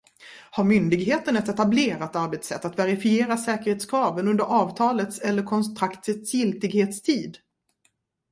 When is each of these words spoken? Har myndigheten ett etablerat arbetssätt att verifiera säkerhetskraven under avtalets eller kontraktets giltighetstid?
Har 0.51 0.63
myndigheten 0.63 1.35
ett 1.37 1.49
etablerat 1.49 2.15
arbetssätt 2.15 2.65
att 2.65 2.79
verifiera 2.79 3.37
säkerhetskraven 3.37 4.27
under 4.27 4.43
avtalets 4.43 5.19
eller 5.19 5.43
kontraktets 5.43 6.33
giltighetstid? 6.33 7.37